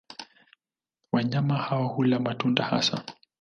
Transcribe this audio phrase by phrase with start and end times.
[1.11, 3.03] Wanyama hao hula matunda hasa.